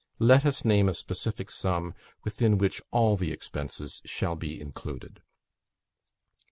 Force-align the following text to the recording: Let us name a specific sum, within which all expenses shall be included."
Let 0.17 0.47
us 0.47 0.65
name 0.65 0.89
a 0.89 0.95
specific 0.95 1.51
sum, 1.51 1.93
within 2.23 2.57
which 2.57 2.81
all 2.89 3.21
expenses 3.21 4.01
shall 4.03 4.35
be 4.35 4.59
included." 4.59 5.21